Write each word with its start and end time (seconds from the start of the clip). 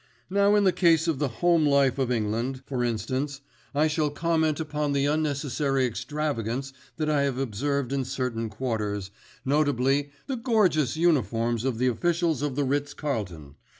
Now 0.31 0.55
in 0.55 0.63
the 0.63 0.71
case 0.71 1.07
of 1.07 1.19
the 1.19 1.27
Home 1.27 1.63
Life 1.63 1.99
of 1.99 2.09
England, 2.11 2.63
for 2.65 2.83
instance, 2.83 3.41
I 3.75 3.85
shall 3.85 4.09
comment 4.09 4.59
upon 4.59 4.93
the 4.93 5.05
unnecessary 5.05 5.85
extravagance 5.85 6.73
that 6.97 7.07
I 7.07 7.21
have 7.21 7.37
observed 7.37 7.93
in 7.93 8.03
certain 8.03 8.49
quarters, 8.49 9.11
notably 9.45 10.09
the 10.25 10.37
gorgeous 10.37 10.97
uniforms 10.97 11.63
of 11.63 11.77
the 11.77 11.85
officials 11.85 12.41
at 12.41 12.55
the 12.55 12.63
Ritz 12.63 12.95
Carlton. 12.95 13.53